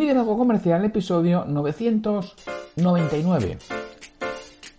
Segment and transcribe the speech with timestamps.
[0.00, 3.58] Liderazgo Comercial, episodio 999.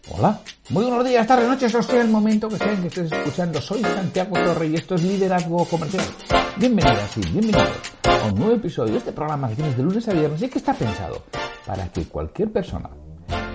[0.10, 3.62] Hola, muy buenos días, tardes, noches, o sea el momento que sea que estés escuchando.
[3.62, 6.04] Soy Santiago Torre y esto es Liderazgo Comercial.
[6.58, 7.70] Bienvenidas y bienvenidos
[8.04, 10.58] a un nuevo episodio de este programa que tienes de lunes a viernes y que
[10.58, 11.22] está pensado
[11.68, 12.90] para que cualquier persona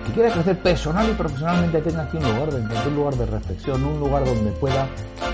[0.07, 3.83] que quiera crecer personal y profesionalmente tenga aquí un lugar de un lugar de reflexión,
[3.83, 4.87] un lugar donde pueda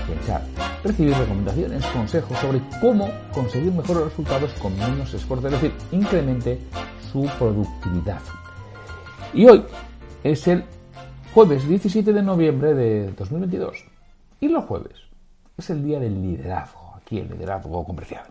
[0.06, 0.42] pensar,
[0.82, 6.58] recibir recomendaciones, consejos sobre cómo conseguir mejores resultados con menos esfuerzo, es decir, incremente
[7.12, 8.20] su productividad.
[9.32, 9.64] Y hoy
[10.24, 10.64] es el
[11.32, 13.84] jueves 17 de noviembre de 2022.
[14.40, 14.94] Y los jueves
[15.56, 18.24] es el día del liderazgo, aquí el liderazgo comercial.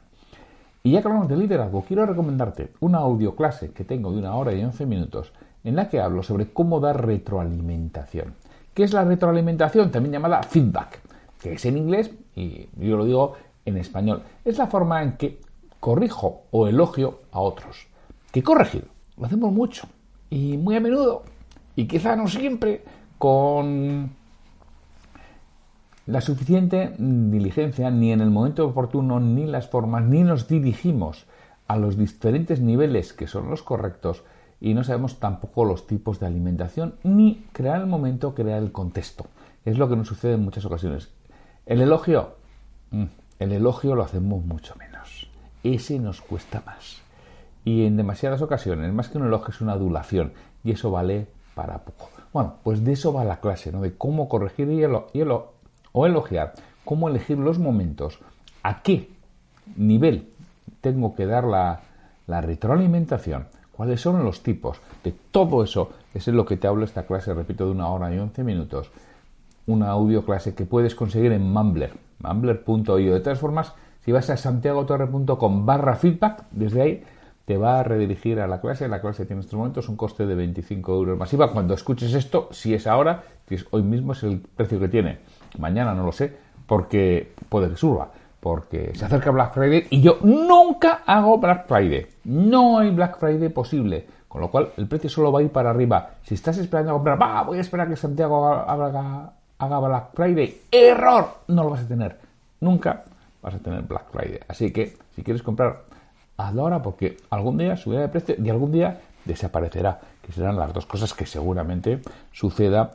[0.83, 4.35] Y ya que hablamos de liderazgo, quiero recomendarte una audio clase que tengo de una
[4.35, 5.31] hora y once minutos
[5.63, 8.35] en la que hablo sobre cómo dar retroalimentación.
[8.73, 9.91] ¿Qué es la retroalimentación?
[9.91, 10.99] También llamada feedback,
[11.41, 14.23] que es en inglés y yo lo digo en español.
[14.43, 15.39] Es la forma en que
[15.79, 17.87] corrijo o elogio a otros.
[18.31, 19.87] Que corregir, lo hacemos mucho
[20.29, 21.23] y muy a menudo
[21.75, 22.83] y quizá no siempre
[23.17, 24.11] con
[26.05, 31.25] la suficiente diligencia ni en el momento oportuno ni las formas ni nos dirigimos
[31.67, 34.23] a los diferentes niveles que son los correctos
[34.63, 39.25] y no sabemos tampoco los tipos de alimentación ni crear el momento, crear el contexto.
[39.65, 41.09] Es lo que nos sucede en muchas ocasiones.
[41.65, 42.35] El elogio,
[42.91, 43.03] mm,
[43.39, 45.29] el elogio lo hacemos mucho menos.
[45.65, 47.01] Ese nos cuesta más.
[47.65, 50.31] Y en demasiadas ocasiones, más que un elogio, es una adulación.
[50.63, 52.09] Y eso vale para poco.
[52.31, 53.81] Bueno, pues de eso va la clase, ¿no?
[53.81, 54.81] De cómo corregir y,
[55.91, 56.53] o elogiar,
[56.85, 58.19] cómo elegir los momentos,
[58.63, 59.09] a qué
[59.75, 60.29] nivel
[60.79, 61.81] tengo que dar la
[62.41, 65.89] retroalimentación cuáles son los tipos de todo eso.
[66.13, 68.91] Eso es lo que te hablo esta clase, repito, de una hora y once minutos.
[69.65, 73.13] Una audio clase que puedes conseguir en Mumbler, mumbler.io.
[73.13, 77.03] De todas formas, si vas a santiagotorre.com barra feedback, desde ahí
[77.45, 78.87] te va a redirigir a la clase.
[78.87, 81.51] La clase tiene en estos momentos un coste de 25 euros masiva.
[81.51, 85.19] Cuando escuches esto, si es ahora, si es hoy mismo es el precio que tiene.
[85.57, 86.35] Mañana no lo sé,
[86.67, 88.11] porque puede que suba
[88.43, 92.05] porque se acerca Black Friday y yo nunca hago Black Friday.
[92.25, 94.05] No hay Black Friday posible.
[94.27, 96.15] Con lo cual, el precio solo va a ir para arriba.
[96.23, 100.61] Si estás esperando a comprar, va, voy a esperar que Santiago haga, haga, Black Friday.
[100.69, 101.25] ¡Error!
[101.47, 102.19] No lo vas a tener.
[102.59, 103.05] Nunca
[103.41, 104.41] vas a tener Black Friday.
[104.49, 105.83] Así que, si quieres comprar,
[106.35, 110.01] hazlo ahora porque algún día subirá de precio y algún día desaparecerá.
[110.21, 112.01] Que serán las dos cosas que seguramente
[112.33, 112.91] suceda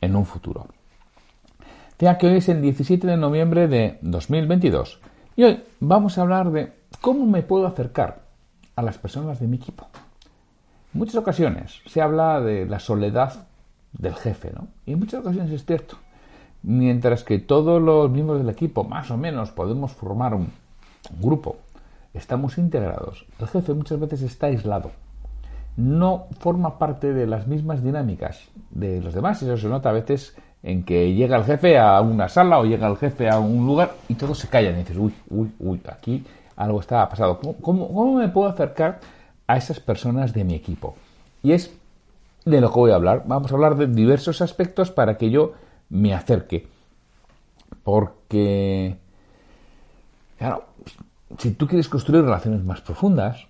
[0.00, 0.68] en un futuro
[1.98, 5.00] ya que hoy es el 17 de noviembre de 2022
[5.36, 8.22] y hoy vamos a hablar de cómo me puedo acercar
[8.74, 9.86] a las personas de mi equipo.
[10.92, 13.46] En muchas ocasiones se habla de la soledad
[13.92, 14.68] del jefe, ¿no?
[14.84, 15.96] Y en muchas ocasiones es cierto.
[16.62, 20.50] Mientras que todos los miembros del equipo, más o menos, podemos formar un,
[21.20, 21.58] grupo,
[22.12, 24.90] estamos integrados, el jefe muchas veces está aislado.
[25.76, 29.92] No forma parte de las mismas dinámicas de los demás y eso se nota a
[29.92, 30.34] veces
[30.66, 33.94] en que llega el jefe a una sala o llega el jefe a un lugar
[34.08, 36.24] y todos se callan y dices, uy, uy, uy, aquí
[36.56, 37.38] algo está pasado.
[37.38, 38.98] ¿Cómo, cómo, me puedo acercar
[39.46, 40.96] a esas personas de mi equipo?
[41.44, 41.72] Y es
[42.44, 43.22] de lo que voy a hablar.
[43.26, 45.52] Vamos a hablar de diversos aspectos para que yo
[45.88, 46.66] me acerque.
[47.84, 48.96] Porque,
[50.36, 50.64] claro,
[51.38, 53.46] si tú quieres construir relaciones más profundas,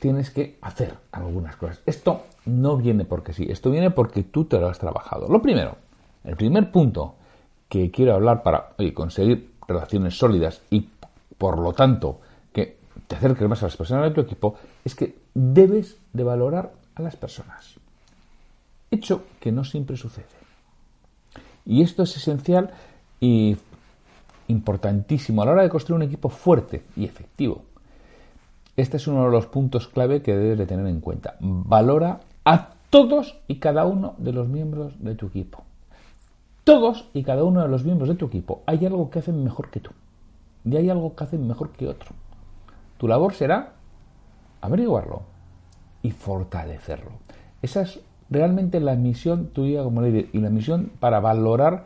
[0.00, 1.80] tienes que hacer algunas cosas.
[1.86, 5.28] Esto no viene porque sí, esto viene porque tú te lo has trabajado.
[5.28, 5.76] Lo primero,
[6.24, 7.14] el primer punto
[7.68, 10.88] que quiero hablar para conseguir relaciones sólidas y
[11.38, 12.20] por lo tanto
[12.52, 16.72] que te acerques más a las personas de tu equipo es que debes de valorar
[16.94, 17.76] a las personas.
[18.90, 20.26] Hecho que no siempre sucede.
[21.64, 22.70] Y esto es esencial
[23.20, 23.56] y
[24.48, 27.62] importantísimo a la hora de construir un equipo fuerte y efectivo.
[28.80, 31.36] Este es uno de los puntos clave que debes de tener en cuenta.
[31.40, 35.64] Valora a todos y cada uno de los miembros de tu equipo.
[36.64, 39.68] Todos y cada uno de los miembros de tu equipo hay algo que hacen mejor
[39.68, 39.90] que tú.
[40.64, 42.12] Y hay algo que hacen mejor que otro.
[42.96, 43.74] Tu labor será
[44.62, 45.24] averiguarlo
[46.00, 47.10] y fortalecerlo.
[47.60, 48.00] Esa es
[48.30, 51.84] realmente la misión tuya como líder y la misión para valorar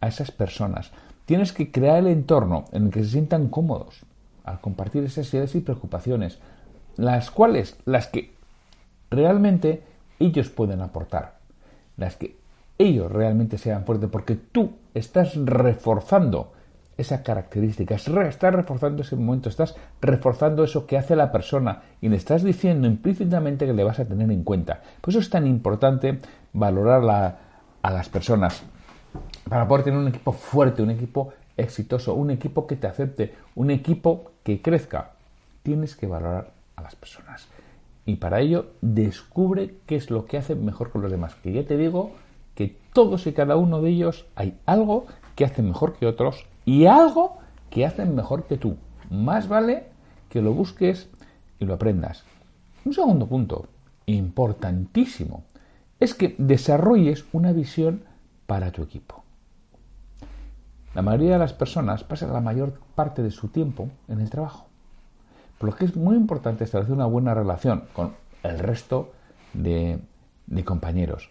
[0.00, 0.90] a esas personas.
[1.24, 4.04] Tienes que crear el entorno en el que se sientan cómodos
[4.44, 6.38] al compartir esas y preocupaciones,
[6.96, 8.34] las cuales, las que
[9.10, 9.82] realmente
[10.18, 11.38] ellos pueden aportar,
[11.96, 12.36] las que
[12.78, 16.52] ellos realmente sean fuertes, porque tú estás reforzando
[16.96, 22.16] esa característica, estás reforzando ese momento, estás reforzando eso que hace la persona y le
[22.16, 24.82] estás diciendo implícitamente que le vas a tener en cuenta.
[25.00, 26.18] Por eso es tan importante
[26.52, 27.38] valorar
[27.82, 28.62] a las personas
[29.48, 33.70] para poder tener un equipo fuerte, un equipo exitoso, un equipo que te acepte, un
[33.70, 35.12] equipo que crezca.
[35.62, 37.48] Tienes que valorar a las personas.
[38.04, 41.34] Y para ello descubre qué es lo que hacen mejor con los demás.
[41.36, 42.12] Que ya te digo
[42.54, 45.06] que todos y cada uno de ellos hay algo
[45.36, 47.38] que hacen mejor que otros y algo
[47.70, 48.76] que hacen mejor que tú.
[49.10, 49.84] Más vale
[50.28, 51.08] que lo busques
[51.58, 52.24] y lo aprendas.
[52.84, 53.66] Un segundo punto,
[54.06, 55.44] importantísimo,
[56.00, 58.02] es que desarrolles una visión
[58.46, 59.21] para tu equipo.
[60.94, 64.66] La mayoría de las personas pasan la mayor parte de su tiempo en el trabajo.
[65.58, 68.12] Por lo que es muy importante establecer una buena relación con
[68.42, 69.12] el resto
[69.54, 70.00] de,
[70.64, 71.30] compañeros.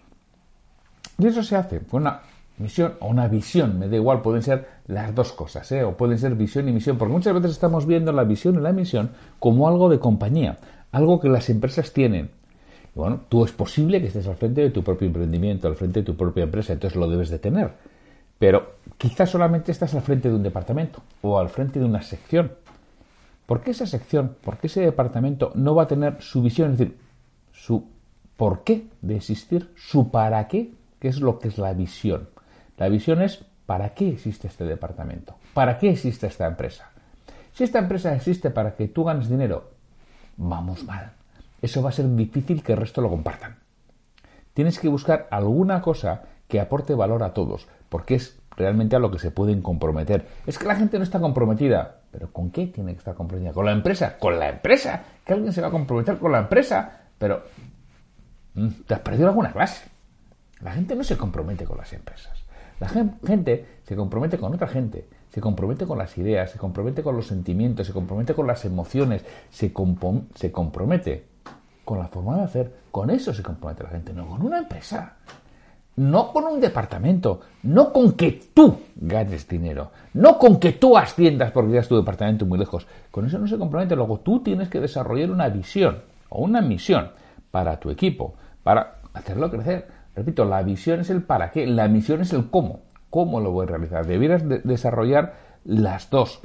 [1.17, 2.21] Y eso se hace con una
[2.57, 5.83] misión o una visión, me da igual, pueden ser las dos cosas, ¿eh?
[5.83, 8.71] o pueden ser visión y misión, porque muchas veces estamos viendo la visión y la
[8.71, 10.57] misión como algo de compañía,
[10.91, 12.31] algo que las empresas tienen.
[12.95, 16.05] Bueno, tú es posible que estés al frente de tu propio emprendimiento, al frente de
[16.05, 17.71] tu propia empresa, entonces lo debes de tener.
[18.41, 22.53] Pero quizás solamente estás al frente de un departamento o al frente de una sección.
[23.45, 26.79] ¿Por qué esa sección, por qué ese departamento no va a tener su visión, es
[26.79, 26.97] decir,
[27.51, 27.87] su
[28.37, 32.29] por qué de existir, su para qué, que es lo que es la visión?
[32.77, 36.89] La visión es para qué existe este departamento, para qué existe esta empresa.
[37.53, 39.69] Si esta empresa existe para que tú ganes dinero,
[40.37, 41.11] vamos mal.
[41.61, 43.57] Eso va a ser difícil que el resto lo compartan.
[44.55, 49.09] Tienes que buscar alguna cosa que aporte valor a todos, porque es realmente a lo
[49.09, 50.27] que se pueden comprometer.
[50.45, 52.01] Es que la gente no está comprometida.
[52.11, 53.53] ¿Pero con qué tiene que estar comprometida?
[53.53, 54.17] ¿Con la empresa?
[54.19, 55.01] ¿Con la empresa?
[55.23, 57.03] ¿Que alguien se va a comprometer con la empresa?
[57.17, 57.41] Pero
[58.55, 59.89] mm, te has perdido alguna clase.
[60.59, 62.43] La gente no se compromete con las empresas.
[62.81, 67.15] La gente se compromete con otra gente, se compromete con las ideas, se compromete con
[67.15, 69.71] los sentimientos, se compromete con las emociones, se,
[70.35, 71.25] se compromete
[71.85, 72.75] con la forma de hacer.
[72.91, 75.15] Con eso se compromete la gente, no con una empresa
[75.97, 81.51] no con un departamento, no con que tú ganes dinero, no con que tú asciendas
[81.51, 82.87] porque ya tu departamento muy lejos.
[83.09, 83.95] Con eso no se compromete.
[83.95, 85.99] Luego tú tienes que desarrollar una visión
[86.29, 87.11] o una misión
[87.51, 89.87] para tu equipo, para hacerlo crecer.
[90.15, 92.81] Repito, la visión es el para qué, la misión es el cómo.
[93.09, 94.05] ¿Cómo lo voy a realizar?
[94.05, 95.35] Debieras desarrollar
[95.65, 96.39] las dos.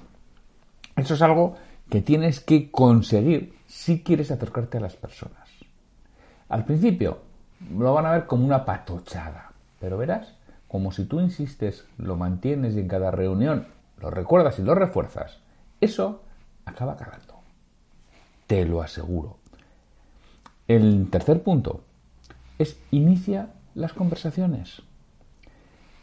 [0.96, 1.54] Eso es algo
[1.88, 5.48] que tienes que conseguir si quieres acercarte a las personas.
[6.48, 7.19] Al principio,
[7.70, 9.53] lo van a ver como una patochada.
[9.81, 10.35] Pero verás,
[10.69, 13.67] como si tú insistes, lo mantienes y en cada reunión
[14.00, 15.38] lo recuerdas y lo refuerzas,
[15.81, 16.23] eso
[16.64, 17.35] acaba calando.
[18.47, 19.38] Te lo aseguro.
[20.69, 21.82] El tercer punto
[22.58, 24.82] es inicia las conversaciones.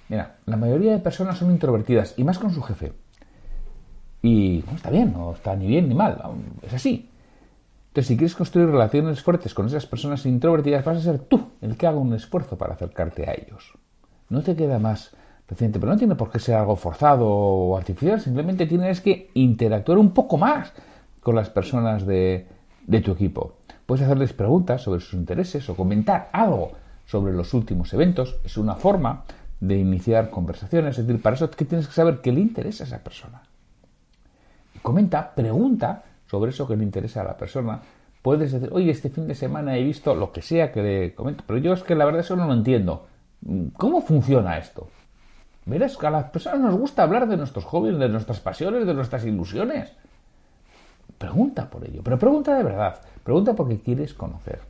[0.10, 2.94] Mira, la mayoría de personas son introvertidas y más con su jefe.
[4.22, 6.22] Y no está bien, no está ni bien ni mal,
[6.62, 7.10] es así.
[7.94, 11.78] Entonces, si quieres construir relaciones fuertes con esas personas introvertidas, vas a ser tú el
[11.78, 13.72] que haga un esfuerzo para acercarte a ellos.
[14.30, 15.12] No te queda más
[15.48, 20.00] reciente, pero no tiene por qué ser algo forzado o artificial, simplemente tienes que interactuar
[20.00, 20.74] un poco más
[21.20, 22.48] con las personas de,
[23.06, 23.58] tu equipo.
[23.86, 26.72] Puedes hacerles preguntas sobre sus intereses o comentar algo
[27.06, 28.38] sobre los últimos eventos.
[28.44, 29.24] Es una forma
[29.60, 30.98] de iniciar conversaciones.
[30.98, 33.44] Es decir, para eso que tienes que saber qué le interesa a esa persona.
[34.82, 37.80] Comenta, pregunta sobre eso que le interesa a la persona.
[38.24, 41.44] Puedes decir, oye, este fin de semana he visto lo que sea que le comento,
[41.46, 43.06] pero yo es que la verdad eso no lo entiendo.
[43.78, 44.88] ¿Cómo funciona esto?
[45.68, 48.96] Verás que a las personas nos gusta hablar de nuestros hobbies, de nuestras pasiones, de
[48.96, 49.94] nuestras ilusiones.
[51.20, 53.00] Pregunta por ello, pero pregunta de verdad.
[53.24, 54.62] Pregunta porque quieres conocer.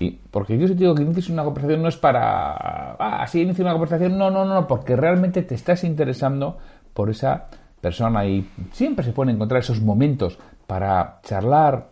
[0.00, 3.42] Y porque yo si te digo que inicies una conversación no es para, ah, así
[3.42, 6.56] inicio una conversación, no, no, no, porque realmente te estás interesando
[6.94, 7.48] por esa
[7.82, 10.38] persona y siempre se pueden encontrar esos momentos
[10.72, 11.90] para charlar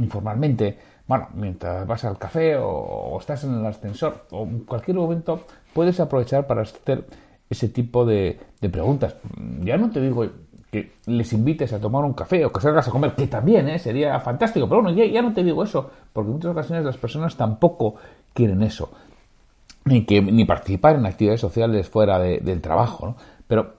[0.00, 0.76] informalmente,
[1.06, 5.98] bueno, mientras vas al café o, estás en el ascensor o en cualquier momento puedes
[5.98, 7.06] aprovechar para hacer
[7.48, 8.38] ese tipo de,
[8.70, 9.16] preguntas.
[9.62, 10.26] Ya no te digo
[10.70, 13.78] que les invites a tomar un café o que salgas a comer, que también ¿eh?
[13.78, 17.34] sería fantástico, pero bueno, ya, no te digo eso, porque en muchas ocasiones las personas
[17.34, 17.94] tampoco
[18.34, 18.90] quieren eso,
[19.86, 23.16] ni, que, ni participar en actividades sociales fuera del trabajo.
[23.48, 23.72] Pero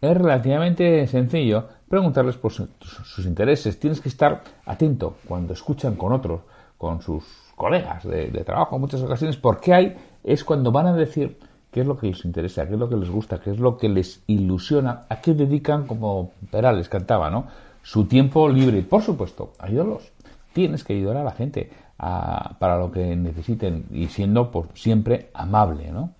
[0.00, 3.78] es relativamente sencillo preguntarles por sus intereses.
[3.80, 6.42] Tienes que estar atento cuando escuchan con otros,
[6.76, 7.24] con sus
[7.56, 11.38] colegas de, trabajo en muchas ocasiones, porque hay es cuando van a decir
[11.70, 13.76] qué es lo que les interesa, qué es lo que les gusta, qué es lo
[13.76, 17.46] que les ilusiona, a qué dedican, como Perales cantaba, ¿no?
[17.82, 18.82] Su tiempo libre.
[18.82, 20.12] Por supuesto, ayúdalos.
[20.52, 25.90] Tienes que ayudar a la gente para lo que necesiten y siendo por siempre amable,
[25.90, 26.12] ¿no?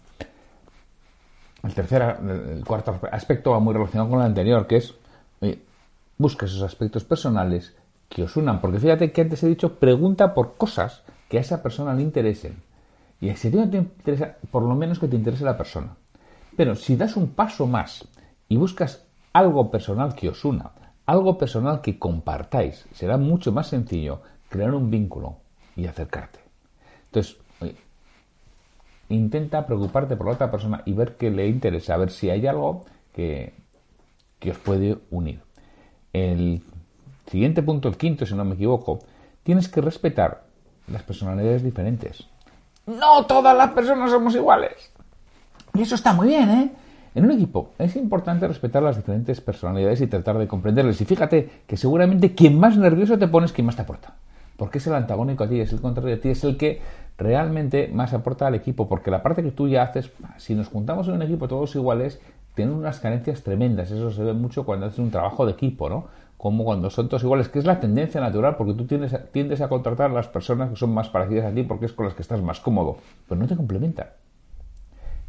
[1.63, 2.17] El tercer,
[2.57, 4.95] el cuarto aspecto va muy relacionado con el anterior, que es
[6.17, 7.77] busca esos aspectos personales
[8.09, 8.61] que os unan.
[8.61, 12.63] Porque fíjate que antes he dicho, pregunta por cosas que a esa persona le interesen.
[13.21, 15.97] Y si no te interesa, por lo menos que te interese la persona.
[16.57, 18.07] Pero si das un paso más
[18.49, 20.73] y buscas algo personal que os una,
[21.07, 25.37] algo personal que compartáis, será mucho más sencillo crear un vínculo
[25.77, 26.41] y acercarte.
[27.07, 27.37] Entonces,
[29.09, 32.47] intenta preocuparte por la otra persona y ver qué le interesa, a ver si hay
[32.47, 33.55] algo que,
[34.39, 35.41] que os puede unir.
[36.13, 36.63] El
[37.27, 39.01] siguiente punto, el quinto, si no me equivoco,
[39.43, 40.45] tienes que respetar
[40.87, 42.27] las personalidades diferentes.
[42.87, 44.93] No todas las personas somos iguales.
[45.75, 46.71] Y eso está muy bien, ¿eh?
[47.15, 51.01] En un equipo es importante respetar las diferentes personalidades y tratar de comprenderles.
[51.01, 54.15] Y fíjate que seguramente quien más nervioso te pones, quien más te aporta.
[54.57, 56.81] Porque es el antagónico a ti, es el contrario a ti, es el que
[57.17, 58.89] realmente más aporta al equipo.
[58.89, 62.21] Porque la parte que tú ya haces, si nos juntamos en un equipo todos iguales,
[62.59, 63.89] tienen unas carencias tremendas.
[63.93, 66.07] Eso se ve mucho cuando haces un trabajo de equipo, ¿no?
[66.37, 69.69] Como cuando son todos iguales, que es la tendencia natural, porque tú tienes, tiendes a
[69.69, 72.23] contratar a las personas que son más parecidas a ti porque es con las que
[72.23, 72.97] estás más cómodo,
[73.29, 74.09] pero no te complementan.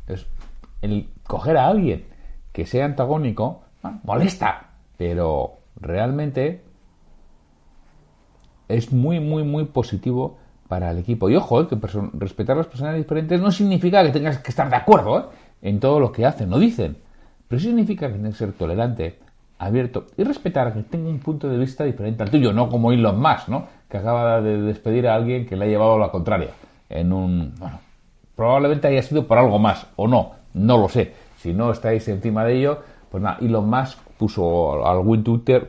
[0.07, 0.25] Entonces,
[0.81, 2.05] el coger a alguien
[2.51, 3.61] que sea antagónico
[4.03, 6.63] molesta, pero realmente
[8.67, 11.29] es muy, muy, muy positivo para el equipo.
[11.29, 11.77] Y ojo, eh, que
[12.13, 15.99] respetar las personas diferentes no significa que tengas que estar de acuerdo eh, en todo
[15.99, 16.97] lo que hacen o dicen,
[17.49, 19.17] pero significa que tienes que ser tolerante,
[19.57, 23.19] abierto y respetar que tenga un punto de vista diferente al tuyo, no como Elon
[23.19, 23.67] Musk, ¿no?
[23.89, 26.51] que acaba de despedir a alguien que le ha llevado a la contraria
[26.89, 27.55] en un...
[28.35, 31.13] Probablemente haya sido por algo más, o no, no lo sé.
[31.37, 32.79] Si no estáis encima de ello,
[33.09, 35.67] pues nada, Elon Musk puso algo en Twitter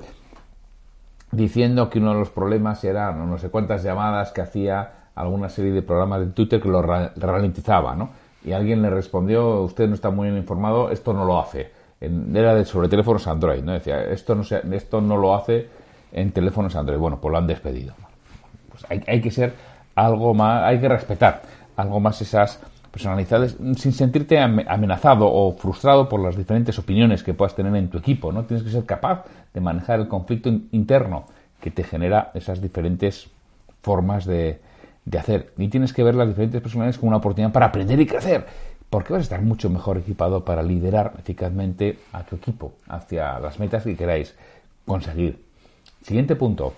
[1.32, 5.72] diciendo que uno de los problemas era no sé cuántas llamadas que hacía alguna serie
[5.72, 8.10] de programas de Twitter que lo ralentizaba, ¿no?
[8.44, 11.70] Y alguien le respondió, usted no está muy bien informado, esto no lo hace.
[12.00, 13.72] era de, sobre teléfonos Android, ¿no?
[13.72, 15.68] Decía, esto no, se, esto no lo hace
[16.12, 16.98] en teléfonos Android.
[16.98, 17.94] Bueno, pues lo han despedido.
[18.70, 19.52] Pues hay, hay que ser
[19.94, 21.42] algo más, hay que respetar
[21.76, 27.54] algo más esas personalizadas sin sentirte amenazado o frustrado por las diferentes opiniones que puedas
[27.54, 28.32] tener en tu equipo.
[28.32, 28.44] ¿no?
[28.44, 31.26] Tienes que ser capaz de manejar el conflicto interno
[31.60, 33.30] que te genera esas diferentes
[33.82, 34.60] formas de,
[35.10, 35.52] de hacer.
[35.58, 38.46] Y tienes que ver las diferentes personalidades como una oportunidad para aprender y crecer.
[38.88, 43.58] Porque vas a estar mucho mejor equipado para liderar eficazmente a tu equipo hacia las
[43.58, 44.34] metas que queráis
[44.86, 45.44] conseguir.
[46.02, 46.74] Siguiente punto.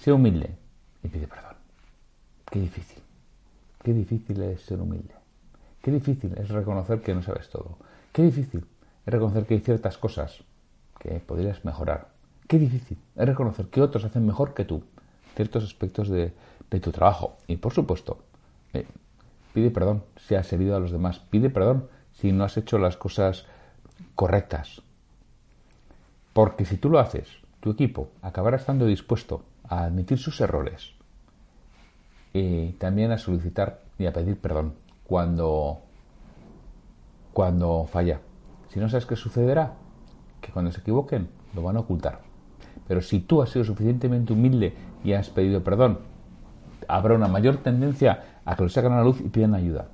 [0.00, 0.50] Sé humilde
[1.02, 1.56] y pide perdón.
[2.50, 3.02] Qué difícil.
[3.82, 5.14] Qué difícil es ser humilde.
[5.82, 7.78] Qué difícil es reconocer que no sabes todo.
[8.12, 8.64] Qué difícil
[9.06, 10.42] es reconocer que hay ciertas cosas
[10.98, 12.08] que podrías mejorar.
[12.48, 14.82] Qué difícil es reconocer que otros hacen mejor que tú
[15.34, 16.32] ciertos aspectos de,
[16.80, 17.36] tu trabajo.
[17.46, 18.18] Y por supuesto,
[18.72, 18.86] eh,
[19.52, 21.20] pide perdón si has herido a los demás.
[21.30, 23.46] Pide perdón si no has hecho las cosas
[24.14, 24.82] correctas.
[26.32, 27.28] Porque si tú lo haces,
[27.60, 30.92] tu equipo acabará estando dispuesto a admitir sus errores
[32.32, 35.80] y también a solicitar y a pedir perdón cuando,
[37.32, 38.20] cuando falla.
[38.68, 39.74] Si no sabes qué sucederá,
[40.40, 42.20] que cuando se equivoquen lo van a ocultar.
[42.88, 46.00] Pero si tú has sido suficientemente humilde y has pedido perdón,
[46.88, 49.86] habrá una mayor tendencia a que lo saquen a la luz y pidan ayuda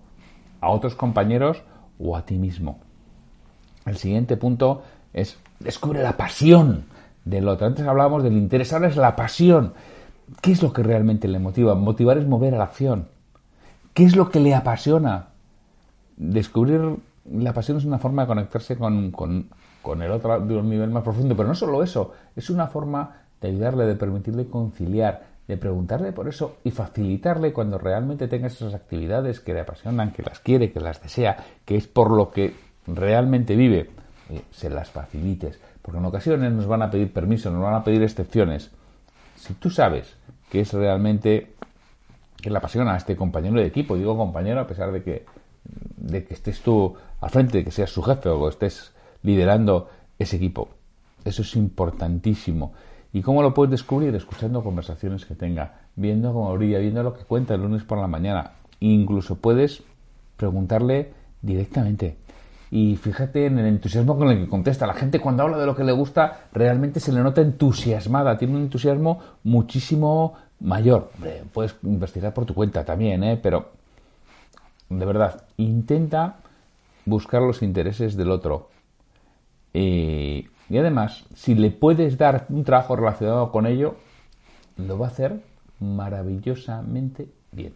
[0.61, 1.63] a otros compañeros
[1.99, 2.79] o a ti mismo.
[3.87, 4.83] El siguiente punto
[5.13, 6.85] es descubre la pasión
[7.25, 7.67] del otro.
[7.67, 9.75] Antes hablábamos del interés, ahora es la pasión.
[10.41, 11.75] ¿Qué es lo que realmente le motiva?
[11.75, 13.09] Motivar es mover a la acción.
[13.95, 15.29] ¿Qué es lo que le apasiona?
[16.17, 19.49] Descubrir la pasión es una forma de conectarse con, con,
[20.03, 23.49] el otro de un nivel más profundo, pero no solo eso, es una forma de
[23.49, 29.41] ayudarle, de permitirle conciliar, de preguntarle por eso y facilitarle cuando realmente tenga esas actividades
[29.41, 32.55] que le apasionan, que las quiere, que las desea, que es por lo que
[32.87, 33.91] realmente vive,
[34.31, 35.59] eh, se las facilites.
[35.83, 38.71] Porque en ocasiones nos van a pedir permiso, nos van a pedir excepciones.
[39.37, 40.17] Si tú sabes
[40.51, 41.55] que es realmente
[42.41, 45.27] que le apasiona a este compañero de equipo, digo compañero a pesar de que,
[45.65, 48.93] de que estés tú al frente, de que seas su jefe o estés
[49.23, 50.69] liderando ese equipo.
[51.25, 52.73] Eso es importantísimo.
[53.13, 54.15] ¿Y cómo lo puedes descubrir?
[54.15, 58.07] Escuchando conversaciones que tenga, viendo cómo brilla, viendo lo que cuenta el lunes por la
[58.07, 58.53] mañana.
[58.81, 59.83] incluso puedes
[60.37, 61.13] preguntarle
[61.43, 62.17] directamente.
[62.71, 64.87] Y fíjate en el entusiasmo con el que contesta.
[64.87, 68.55] La gente cuando habla de lo que le gusta realmente se le nota entusiasmada, tiene
[68.55, 71.11] un entusiasmo muchísimo mayor.
[71.53, 73.39] puedes investigar por tu cuenta también, ¿eh?
[73.43, 73.71] pero
[74.89, 76.37] de verdad, intenta
[77.07, 78.71] buscar los intereses del otro.
[80.71, 83.97] Y además, si le puedes dar un trabajo relacionado con ello,
[84.77, 85.43] lo va a hacer
[85.81, 87.75] maravillosamente bien.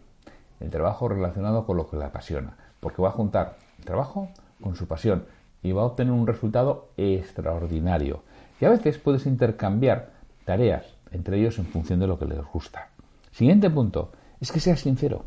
[0.61, 4.29] El trabajo relacionado con lo que le apasiona, porque va a juntar el trabajo
[4.61, 5.25] con su pasión
[5.61, 8.23] y va a obtener un resultado extraordinario.
[8.61, 10.13] Y a veces puedes intercambiar
[10.45, 12.87] tareas entre ellos en función de lo que les gusta.
[13.31, 15.25] Siguiente punto, es que seas sincero.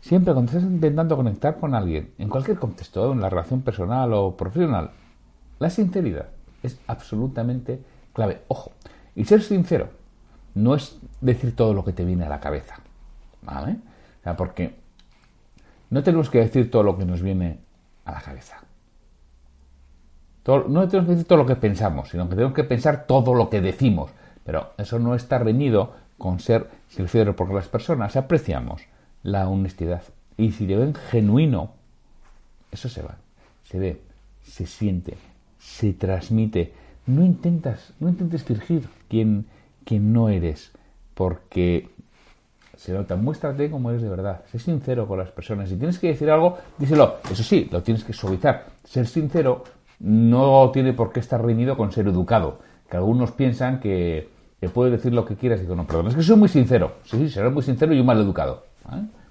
[0.00, 4.34] Siempre cuando estás intentando conectar con alguien, en cualquier contexto, en la relación personal o
[4.34, 4.92] profesional,
[5.58, 6.35] la sinceridad
[6.66, 7.80] es absolutamente
[8.12, 8.42] clave.
[8.48, 8.72] Ojo,
[9.14, 9.88] y ser sincero
[10.54, 12.76] no es decir todo lo que te viene a la cabeza.
[13.42, 13.72] ¿Vale?
[14.20, 14.74] O sea, porque
[15.90, 17.58] no tenemos que decir todo lo que nos viene
[18.04, 18.56] a la cabeza.
[20.46, 23.50] no tenemos que decir todo lo que pensamos, sino que tenemos que pensar todo lo
[23.50, 24.10] que decimos.
[24.44, 28.82] Pero eso no está reñido con ser sincero, porque las personas apreciamos
[29.22, 30.02] la honestidad.
[30.36, 31.70] Y si te ven genuino,
[32.70, 33.16] eso se va,
[33.64, 34.02] se ve,
[34.42, 35.16] se siente,
[35.66, 36.72] se transmite.
[37.06, 39.46] No intentas, no intentes fingir quién,
[39.90, 40.72] no eres,
[41.14, 41.90] porque
[42.76, 43.16] se nota.
[43.16, 44.42] Muéstrate como eres de verdad.
[44.50, 45.68] Sé sincero con las personas.
[45.68, 47.16] Si tienes que decir algo, díselo.
[47.30, 48.66] Eso sí, lo tienes que suavizar.
[48.84, 49.64] Ser sincero
[50.00, 52.60] no tiene por qué estar reñido con ser educado.
[52.88, 54.28] Que algunos piensan que,
[54.60, 56.94] te puedes decir lo que quieras y digo, no, perdón, es que soy muy sincero.
[57.04, 58.64] Sí, sí, seré muy sincero y un mal educado.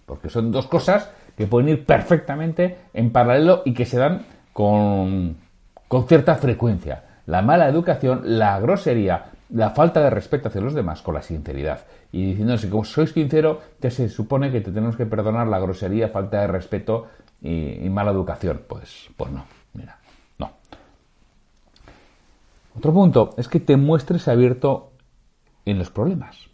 [0.06, 5.38] Porque son dos cosas que pueden ir perfectamente en paralelo y que se dan con,
[5.96, 7.22] con cierta frecuencia.
[7.26, 11.86] La mala educación, la grosería, la falta de respeto hacia los demás con la sinceridad.
[12.12, 15.58] Y diciendo que como sois sincero, ya se supone que te tenemos que perdonar la
[15.58, 17.08] grosería, falta de respeto
[17.42, 18.64] y, mala educación.
[18.68, 19.98] Pues, pues no, mira,
[20.38, 20.52] no.
[22.78, 24.92] Otro punto es que te muestres abierto
[25.64, 26.50] en los problemas.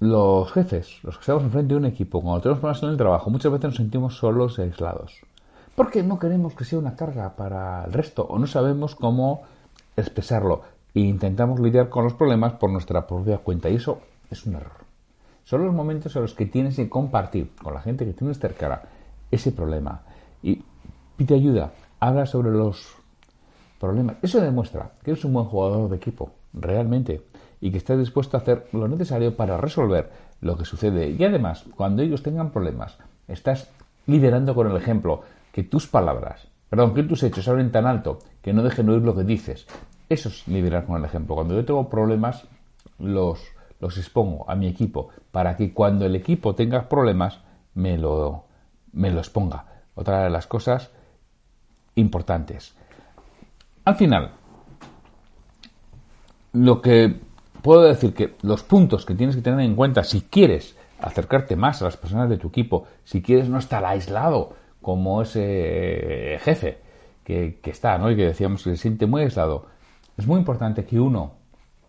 [0.00, 3.30] Los jefes, los que estamos enfrente de un equipo, cuando tenemos problemas en el trabajo,
[3.30, 5.20] muchas veces nos sentimos solos y aislados.
[5.76, 9.42] Porque no queremos que sea una carga para el resto o no sabemos cómo
[9.94, 10.62] expresarlo
[10.94, 14.86] e intentamos lidiar con los problemas por nuestra propia cuenta y eso es un error.
[15.44, 18.84] Son los momentos en los que tienes que compartir con la gente que tienes cerca
[19.30, 20.00] ese problema
[20.42, 20.62] y
[21.18, 22.96] pide ayuda, habla sobre los
[23.78, 24.16] problemas.
[24.22, 27.20] Eso demuestra que eres un buen jugador de equipo, realmente,
[27.60, 31.10] y que estás dispuesto a hacer lo necesario para resolver lo que sucede.
[31.10, 32.96] Y además, cuando ellos tengan problemas,
[33.28, 33.68] estás
[34.06, 35.22] liderando con el ejemplo
[35.56, 39.16] que tus palabras, perdón, que tus hechos hablen tan alto que no dejen oír lo
[39.16, 39.66] que dices.
[40.06, 41.34] Eso es liderar con el ejemplo.
[41.34, 42.46] Cuando yo tengo problemas,
[42.98, 43.42] los,
[43.80, 47.40] los expongo a mi equipo para que cuando el equipo tenga problemas,
[47.72, 48.44] me lo,
[48.92, 49.64] me lo exponga.
[49.94, 50.90] Otra de las cosas
[51.94, 52.76] importantes.
[53.86, 54.32] Al final,
[56.52, 57.18] lo que
[57.62, 61.80] puedo decir que los puntos que tienes que tener en cuenta si quieres acercarte más
[61.80, 66.78] a las personas de tu equipo, si quieres no estar aislado como ese jefe
[67.24, 68.08] que, está, ¿no?
[68.08, 69.66] Y que decíamos que se siente muy aislado.
[70.16, 71.32] Es muy importante que uno,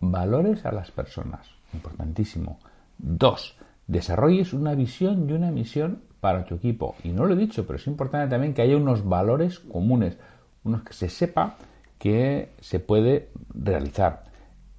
[0.00, 2.58] valores a las personas, importantísimo.
[2.98, 3.56] Dos,
[3.86, 6.96] desarrolles una visión y una misión para tu equipo.
[7.04, 10.18] Y no lo he dicho, pero es importante también que haya unos valores comunes,
[10.64, 11.54] unos que se sepa
[12.00, 14.24] que se puede realizar.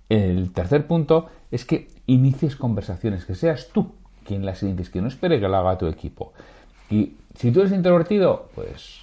[0.09, 3.93] El tercer punto es que inicies conversaciones, que seas tú
[4.25, 6.33] quien las inicies, que no espere que lo haga tu equipo.
[6.89, 9.01] Y si tú eres introvertido, pues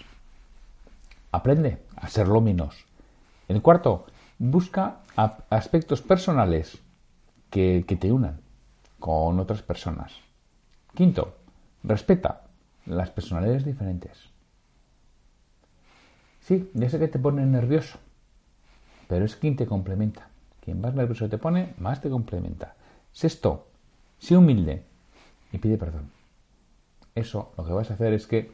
[1.32, 2.84] aprende a serlo menos.
[3.48, 4.06] En cuarto,
[4.38, 4.98] busca
[5.50, 6.78] aspectos personales
[7.50, 8.40] que, que te unan
[8.98, 10.12] con otras personas.
[10.94, 11.36] Quinto,
[11.82, 12.42] respeta
[12.86, 14.30] las personalidades diferentes.
[16.40, 17.98] Sí, ya sé que te pone nervioso,
[19.08, 20.28] pero es quien te complementa.
[20.60, 22.74] Quien más nervioso te pone, más te complementa.
[23.12, 23.66] Sexto,
[24.18, 24.82] sé humilde
[25.52, 26.15] y pide perdón.
[27.16, 28.52] Eso lo que vas a hacer es que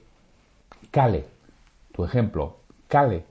[0.92, 1.27] cale
[1.92, 3.27] tu ejemplo, cale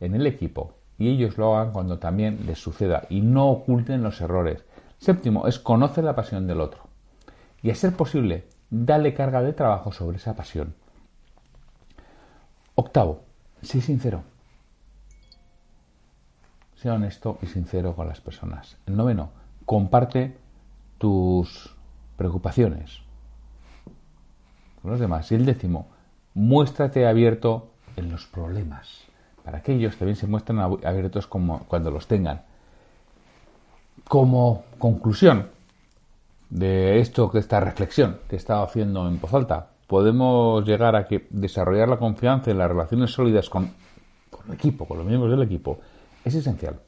[0.00, 4.20] en el equipo y ellos lo hagan cuando también les suceda y no oculten los
[4.20, 4.64] errores.
[4.98, 6.84] Séptimo es conocer la pasión del otro
[7.60, 10.74] y a ser posible, dale carga de trabajo sobre esa pasión.
[12.76, 13.24] Octavo,
[13.62, 14.22] sé sincero.
[16.76, 18.76] Sea honesto y sincero con las personas.
[18.86, 19.30] Noveno,
[19.66, 20.36] comparte
[20.98, 21.74] tus
[22.16, 23.07] preocupaciones
[24.88, 25.30] los demás.
[25.32, 25.88] Y el décimo,
[26.34, 29.04] muéstrate abierto en los problemas.
[29.44, 32.42] Para que ellos también se muestren abiertos como cuando los tengan.
[34.06, 35.48] Como conclusión
[36.50, 41.06] de esto, de esta reflexión que he estado haciendo en voz alta, podemos llegar a
[41.06, 43.72] que desarrollar la confianza en las relaciones sólidas con,
[44.30, 45.78] con el equipo, con los miembros del equipo,
[46.24, 46.78] es esencial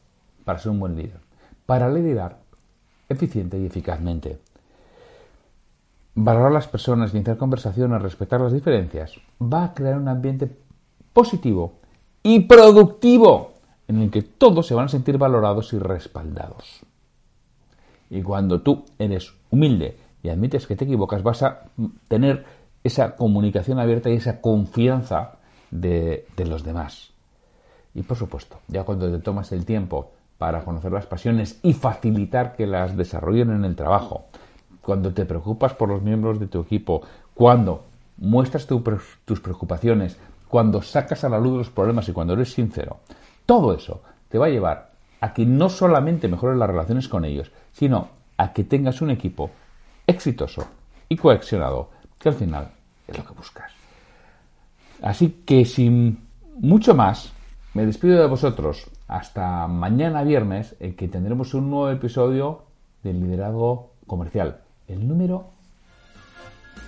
[0.45, 1.21] para ser un buen líder,
[1.67, 2.39] para liderar
[3.09, 4.39] eficiente y eficazmente.
[6.15, 10.51] Valorar a las personas, iniciar conversaciones, respetar las diferencias, va a crear un ambiente
[11.13, 11.75] positivo
[12.23, 13.53] y productivo
[13.89, 16.81] en el que todos se van a sentir valorados y respaldados.
[18.09, 21.63] Y cuando tú eres humilde y admites que te equivocas, vas a
[22.09, 22.45] tener
[22.83, 25.39] esa comunicación abierta y esa confianza
[25.71, 27.11] de, de los demás.
[27.95, 32.57] Y por supuesto, ya cuando te tomas el tiempo para conocer las pasiones y facilitar
[32.57, 34.27] que las desarrollen en el trabajo,
[34.91, 37.01] cuando te preocupas por los miembros de tu equipo,
[37.33, 37.85] cuando
[38.17, 42.99] muestras tus preocupaciones, cuando sacas a la luz los problemas y cuando eres sincero,
[43.47, 47.53] todo eso te va a llevar a que no solamente mejores las relaciones con ellos,
[47.71, 49.53] sino a que tengas un equipo
[50.09, 50.67] exitoso
[51.09, 52.73] y cohesionado, que al final
[53.07, 53.71] es lo que buscas.
[55.03, 56.19] Así que sin
[56.59, 57.33] mucho más,
[57.75, 62.65] me despido de vosotros hasta mañana viernes, en que tendremos un nuevo episodio
[63.05, 65.47] del liderazgo comercial, el número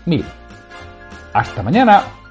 [0.07, 0.25] 1000.
[1.33, 2.22] Hasta mañana.